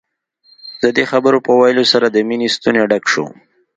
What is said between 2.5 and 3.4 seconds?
ستونی ډک شو.